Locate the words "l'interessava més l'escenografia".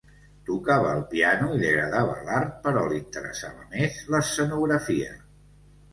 2.93-5.13